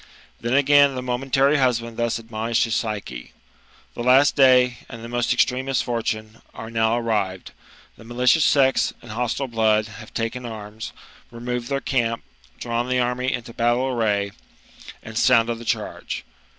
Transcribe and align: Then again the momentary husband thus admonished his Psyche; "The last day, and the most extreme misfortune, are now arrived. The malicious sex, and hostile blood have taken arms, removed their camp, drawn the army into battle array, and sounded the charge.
Then 0.39 0.55
again 0.55 0.95
the 0.95 1.03
momentary 1.03 1.57
husband 1.57 1.95
thus 1.95 2.17
admonished 2.17 2.63
his 2.63 2.73
Psyche; 2.75 3.33
"The 3.93 4.01
last 4.01 4.35
day, 4.35 4.79
and 4.89 5.03
the 5.03 5.07
most 5.07 5.31
extreme 5.31 5.65
misfortune, 5.67 6.41
are 6.55 6.71
now 6.71 6.97
arrived. 6.97 7.51
The 7.97 8.03
malicious 8.03 8.43
sex, 8.43 8.93
and 9.03 9.11
hostile 9.11 9.47
blood 9.47 9.85
have 9.85 10.11
taken 10.11 10.43
arms, 10.43 10.91
removed 11.29 11.69
their 11.69 11.81
camp, 11.81 12.23
drawn 12.59 12.89
the 12.89 12.97
army 12.97 13.31
into 13.31 13.53
battle 13.53 13.89
array, 13.89 14.31
and 15.03 15.15
sounded 15.19 15.59
the 15.59 15.65
charge. 15.65 16.23